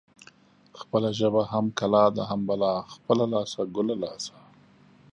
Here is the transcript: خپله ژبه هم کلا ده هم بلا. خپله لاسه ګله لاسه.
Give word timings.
خپله 0.79 1.09
ژبه 1.19 1.41
هم 1.51 1.65
کلا 1.79 2.05
ده 2.15 2.23
هم 2.29 2.41
بلا. 2.49 2.75
خپله 2.93 3.25
لاسه 3.33 3.61
ګله 3.75 3.95
لاسه. 4.03 4.37